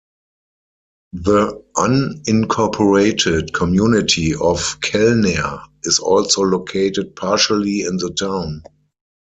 The 1.13 1.63
unincorporated 1.77 3.53
community 3.53 4.33
of 4.33 4.79
Kellner 4.81 5.59
is 5.83 5.99
also 5.99 6.41
located 6.41 7.15
partially 7.15 7.81
in 7.81 7.97
the 7.97 8.09
town. 8.11 8.63